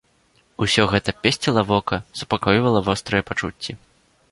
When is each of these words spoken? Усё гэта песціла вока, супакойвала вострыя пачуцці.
Усё 0.65 0.85
гэта 0.93 1.13
песціла 1.25 1.61
вока, 1.73 2.01
супакойвала 2.23 2.83
вострыя 2.91 3.29
пачуцці. 3.31 3.79